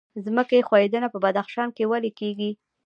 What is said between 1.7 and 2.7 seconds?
کې ولې کیږي؟